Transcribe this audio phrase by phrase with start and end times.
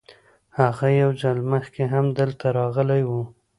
[0.59, 3.11] هغه یو ځل مخکې هم دلته راغلی و.